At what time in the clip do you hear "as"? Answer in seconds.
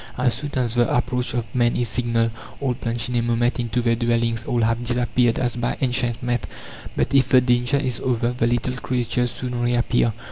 0.17-0.33, 0.55-0.73, 5.37-5.55